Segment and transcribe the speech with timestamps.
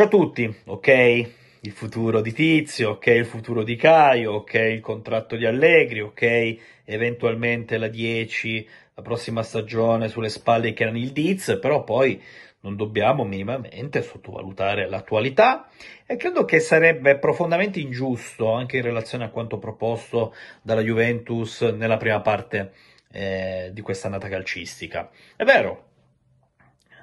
[0.00, 1.30] Ciao a tutti, ok?
[1.60, 3.06] Il futuro di Tizio, ok?
[3.08, 4.54] Il futuro di Caio, ok?
[4.54, 6.56] Il contratto di Allegri, ok?
[6.86, 12.18] Eventualmente la 10, la prossima stagione sulle spalle di Kenan il Diz, però poi
[12.60, 15.68] non dobbiamo minimamente sottovalutare l'attualità
[16.06, 21.98] e credo che sarebbe profondamente ingiusto anche in relazione a quanto proposto dalla Juventus nella
[21.98, 22.72] prima parte
[23.12, 25.10] eh, di questa annata calcistica.
[25.36, 25.89] È vero,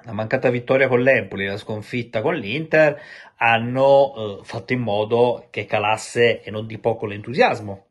[0.08, 2.98] la mancata vittoria con l'Empoli la sconfitta con l'Inter
[3.36, 7.84] hanno eh, fatto in modo che calasse e non di poco l'entusiasmo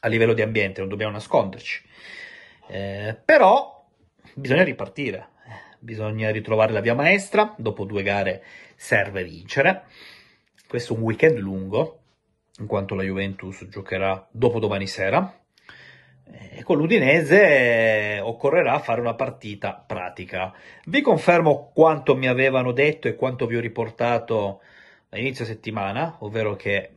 [0.00, 1.82] a livello di ambiente, non dobbiamo nasconderci.
[2.66, 3.86] Eh, però
[4.34, 5.28] bisogna ripartire,
[5.78, 8.42] bisogna ritrovare la via maestra, dopo due gare
[8.74, 9.84] serve vincere.
[10.66, 12.00] Questo è un weekend lungo,
[12.58, 15.38] in quanto la Juventus giocherà dopo domani sera,
[16.30, 20.52] e con l'Udinese occorrerà fare una partita pratica.
[20.86, 24.60] Vi confermo quanto mi avevano detto e quanto vi ho riportato
[25.10, 26.90] a inizio settimana, ovvero che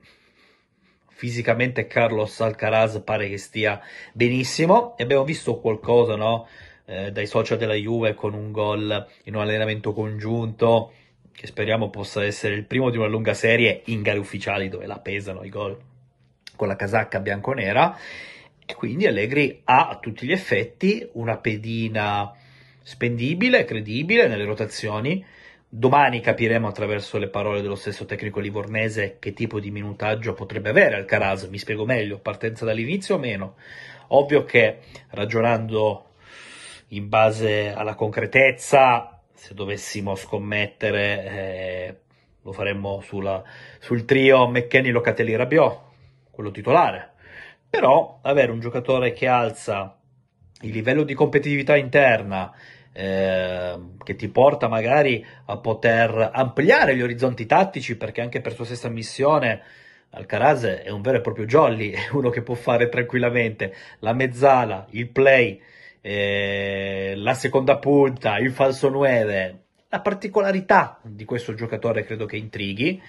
[1.22, 3.80] fisicamente Carlos Alcaraz pare che stia
[4.12, 6.48] benissimo e abbiamo visto qualcosa no?
[6.86, 10.94] eh, dai social della Juve con un gol in un allenamento congiunto
[11.32, 14.98] che speriamo possa essere il primo di una lunga serie in gare ufficiali dove la
[14.98, 15.80] pesano i gol
[16.56, 17.96] con la casacca bianconera
[18.66, 22.34] e quindi Allegri ha a tutti gli effetti una pedina
[22.82, 25.24] spendibile, credibile nelle rotazioni.
[25.68, 30.96] Domani capiremo attraverso le parole dello stesso tecnico livornese che tipo di minutaggio potrebbe avere
[30.96, 33.56] Alcaraz, mi spiego meglio, partenza dall'inizio o meno.
[34.08, 36.12] Ovvio che ragionando
[36.90, 41.96] in base alla concretezza, se dovessimo scommettere, eh,
[42.42, 43.42] lo faremmo sulla,
[43.80, 45.80] sul trio McKenny, Locatelli, Rabiot,
[46.32, 47.11] quello titolare
[47.72, 49.96] però avere un giocatore che alza
[50.64, 52.54] il livello di competitività interna,
[52.92, 58.66] eh, che ti porta magari a poter ampliare gli orizzonti tattici, perché anche per sua
[58.66, 59.62] stessa missione
[60.10, 64.88] Alcaraz è un vero e proprio jolly, è uno che può fare tranquillamente la mezzala,
[64.90, 65.62] il play,
[66.02, 69.60] eh, la seconda punta, il falso 9.
[69.88, 73.02] La particolarità di questo giocatore credo che intrighi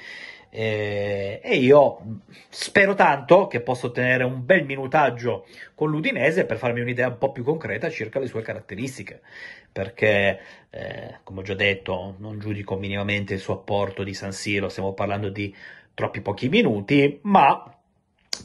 [0.55, 2.21] eh, e io
[2.51, 7.33] spero tanto che possa ottenere un bel minutaggio con l'Udinese per farmi un'idea un po'
[7.33, 9.23] più concreta circa le sue caratteristiche,
[9.73, 14.69] perché eh, come ho già detto non giudico minimamente il suo apporto di San Siro,
[14.69, 15.55] stiamo parlando di
[15.95, 17.75] troppi pochi minuti, ma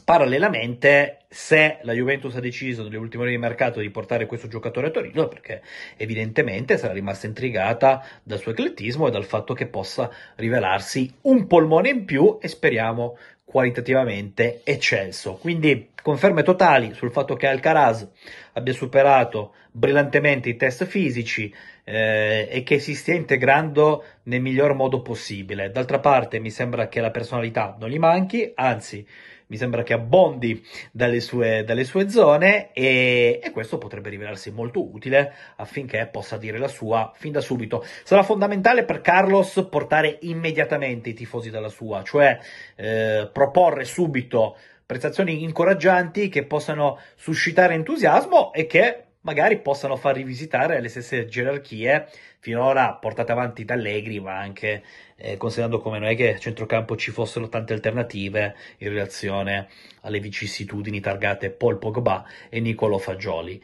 [0.04, 4.86] Parallelamente, se la Juventus ha deciso nelle ultime ore di mercato di portare questo giocatore
[4.86, 5.62] a Torino, perché
[5.96, 11.90] evidentemente sarà rimasta intrigata dal suo eclettismo e dal fatto che possa rivelarsi un polmone
[11.90, 15.34] in più e speriamo qualitativamente eccelso.
[15.34, 18.06] Quindi conferme totali sul fatto che Alcaraz
[18.52, 21.52] abbia superato brillantemente i test fisici
[21.84, 25.70] eh, e che si stia integrando nel miglior modo possibile.
[25.70, 29.06] D'altra parte mi sembra che la personalità non gli manchi, anzi
[29.48, 34.82] mi sembra che abbondi dalle sue, dalle sue zone e, e, questo potrebbe rivelarsi molto
[34.82, 37.84] utile affinché possa dire la sua fin da subito.
[38.04, 42.38] Sarà fondamentale per Carlos portare immediatamente i tifosi dalla sua, cioè
[42.76, 50.80] eh, proporre subito prestazioni incoraggianti che possano suscitare entusiasmo e che magari possano far rivisitare
[50.80, 52.08] le stesse gerarchie
[52.38, 54.82] finora portate avanti da Allegri, ma anche
[55.16, 59.68] eh, considerando come non è che a centrocampo ci fossero tante alternative in relazione
[60.00, 63.62] alle vicissitudini targate Paul Pogba e Nicolo Fagioli.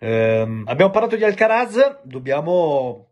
[0.00, 3.06] Um, abbiamo parlato di Alcaraz, dobbiamo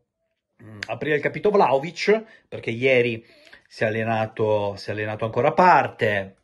[0.61, 3.25] um, aprire il capitolo Vlaovic, perché ieri
[3.67, 6.35] si è allenato, si è allenato ancora a parte,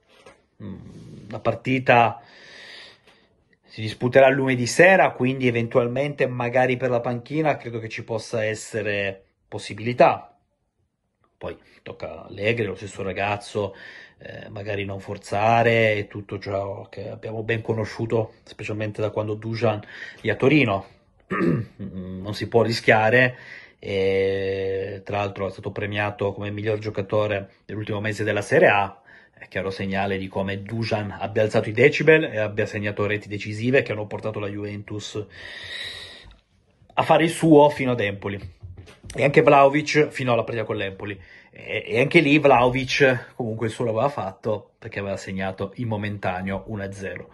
[0.57, 2.23] um, la partita
[3.75, 9.21] si disputerà lunedì sera, quindi eventualmente magari per la panchina credo che ci possa essere
[9.49, 10.39] possibilità.
[11.37, 13.75] Poi tocca Allegri, lo stesso ragazzo,
[14.19, 19.83] eh, magari non forzare e tutto ciò che abbiamo ben conosciuto, specialmente da quando Dujan
[20.21, 20.87] è a Torino.
[21.77, 23.37] non si può rischiare
[23.81, 29.03] e tra l'altro è stato premiato come miglior giocatore dell'ultimo mese della Serie A
[29.39, 33.83] è chiaro segnale di come Dujan abbia alzato i decibel e abbia segnato reti decisive
[33.83, 35.25] che hanno portato la Juventus
[36.95, 38.39] a fare il suo fino ad Empoli.
[39.17, 41.21] E anche Vlaovic fino alla partita con l'Empoli.
[41.51, 46.67] E, e anche lì Vlaovic comunque il suo l'aveva fatto perché aveva segnato in momentaneo
[46.69, 47.25] 1-0.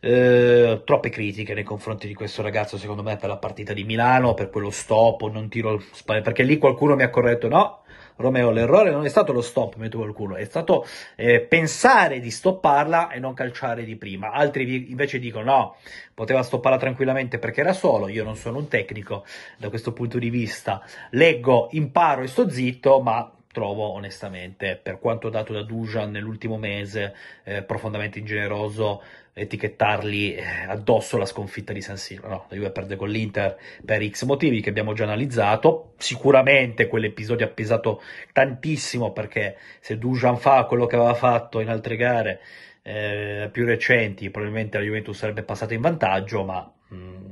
[0.00, 4.34] Eh, troppe critiche nei confronti di questo ragazzo, secondo me, per la partita di Milano,
[4.34, 7.83] per quello stop, non tiro perché lì qualcuno mi ha corretto, no,
[8.16, 13.10] Romeo, l'errore non è stato lo stop, metto qualcuno, è stato eh, pensare di stopparla
[13.10, 14.30] e non calciare di prima.
[14.30, 15.76] Altri invece dicono no,
[16.14, 19.24] poteva stopparla tranquillamente perché era solo, io non sono un tecnico
[19.56, 25.30] da questo punto di vista, leggo, imparo e sto zitto, ma trovo onestamente, per quanto
[25.30, 27.14] dato da Dujan nell'ultimo mese,
[27.44, 29.00] eh, profondamente ingeneroso
[29.36, 32.28] etichettarli eh, addosso la sconfitta di San Siro.
[32.28, 35.94] No, la Juve perde con l'Inter per X motivi che abbiamo già analizzato.
[35.98, 38.02] Sicuramente quell'episodio ha pesato
[38.32, 42.40] tantissimo perché se Dujan fa quello che aveva fatto in altre gare
[42.82, 47.22] eh, più recenti, probabilmente la Juventus sarebbe passata in vantaggio, ma mh, mm,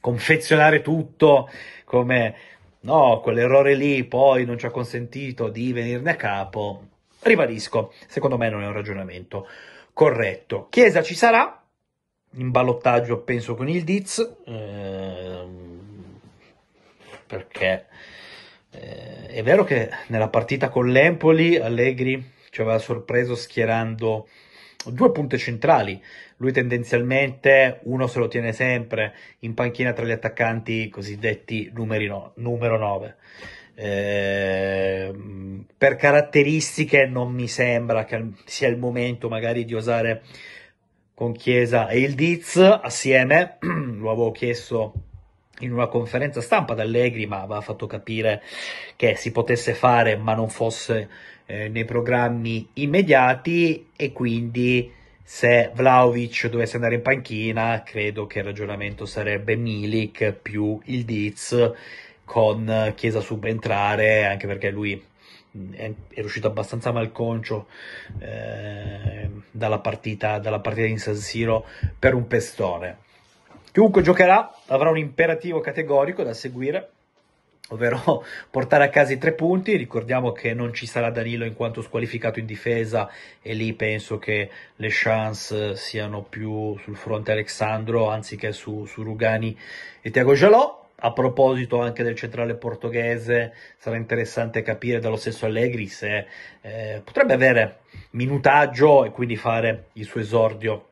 [0.00, 1.50] confezionare tutto
[1.84, 2.34] come
[2.80, 6.86] no, quell'errore lì poi non ci ha consentito di venirne a capo.
[7.20, 9.46] Ribadisco, secondo me non è un ragionamento
[9.92, 10.68] corretto.
[10.70, 11.60] Chiesa ci sarà,
[12.32, 16.20] in ballottaggio penso con il Diz, ehm,
[17.26, 17.86] perché
[18.70, 24.28] eh, è vero che nella partita con l'Empoli Allegri ci aveva sorpreso schierando
[24.86, 26.00] due punte centrali.
[26.36, 32.78] Lui tendenzialmente uno se lo tiene sempre in panchina tra gli attaccanti cosiddetti no, numero
[32.78, 33.16] 9.
[33.74, 35.14] Eh,
[35.76, 40.22] per caratteristiche non mi sembra che sia il momento magari di osare
[41.14, 43.58] con Chiesa e il Diz assieme,
[43.98, 45.07] lo avevo chiesto
[45.60, 48.42] in una conferenza stampa da Allegri, ma aveva fatto capire
[48.96, 51.08] che si potesse fare, ma non fosse
[51.46, 58.46] eh, nei programmi immediati e quindi se Vlaovic dovesse andare in panchina, credo che il
[58.46, 61.72] ragionamento sarebbe Milik più il Diz
[62.24, 65.02] con Chiesa subentrare, anche perché lui
[65.72, 67.66] è, è riuscito abbastanza malconcio
[68.20, 71.66] eh, dalla, partita, dalla partita in San Siro
[71.98, 72.96] per un pestone.
[73.78, 76.88] Chiunque giocherà avrà un imperativo categorico da seguire,
[77.68, 79.76] ovvero portare a casa i tre punti.
[79.76, 83.08] Ricordiamo che non ci sarà Danilo in quanto squalificato in difesa
[83.40, 89.56] e lì penso che le chance siano più sul fronte Alexandro anziché su, su Rugani
[90.00, 90.86] e Tiago Jalò.
[90.96, 96.26] A proposito anche del centrale portoghese, sarà interessante capire dallo stesso Allegri se
[96.62, 97.78] eh, potrebbe avere
[98.10, 100.86] minutaggio e quindi fare il suo esordio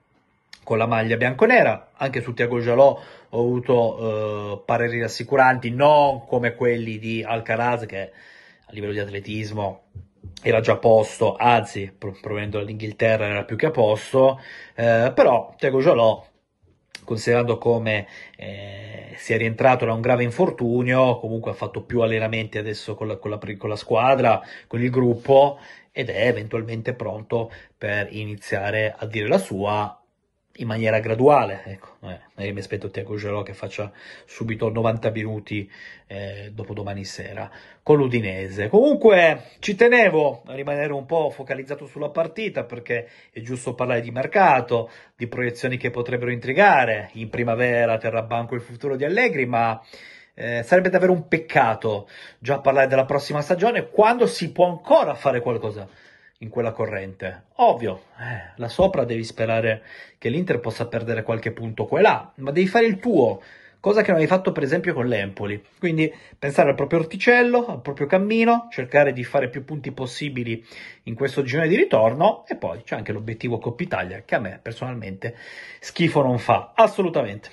[0.67, 1.91] con la maglia bianconera.
[1.93, 8.01] Anche su Tiago Jalò ho avuto eh, pareri rassicuranti, non come quelli di Alcaraz che
[8.01, 9.83] a livello di atletismo
[10.43, 14.41] era già a posto, anzi provenendo dall'Inghilterra era più che a posto,
[14.75, 16.27] eh, però Tiago Jalò
[17.05, 22.97] considerando come eh, sia rientrato da un grave infortunio, comunque ha fatto più allenamenti adesso
[22.97, 25.61] con la, con, la, con la, squadra, con il gruppo
[25.93, 30.01] ed è eventualmente pronto per iniziare a dire la sua
[30.57, 31.63] in maniera graduale.
[31.65, 31.97] Ecco,
[32.37, 33.91] eh, mi aspetto Tiago Gelò che faccia
[34.25, 35.71] subito 90 minuti
[36.07, 37.51] eh, dopo domani sera
[37.83, 38.69] con l'Udinese.
[38.69, 44.11] Comunque ci tenevo a rimanere un po' focalizzato sulla partita perché è giusto parlare di
[44.11, 47.11] mercato, di proiezioni che potrebbero intrigare.
[47.15, 49.81] In primavera terrà banco il futuro di Allegri, ma
[50.35, 55.41] eh, sarebbe davvero un peccato già parlare della prossima stagione quando si può ancora fare
[55.41, 55.89] qualcosa
[56.39, 57.45] in quella corrente.
[57.57, 59.83] Ovvio, eh, là sopra devi sperare
[60.19, 63.41] che l'Inter possa perdere qualche punto qua e là, ma devi fare il tuo,
[63.81, 65.63] cosa che non hai fatto per esempio con l'Empoli.
[65.79, 70.65] Quindi pensare al proprio orticello, al proprio cammino, cercare di fare più punti possibili
[71.05, 74.59] in questo girone di ritorno e poi c'è anche l'obiettivo Coppa Italia che a me
[74.61, 75.37] personalmente
[75.81, 77.49] schifo non fa, assolutamente.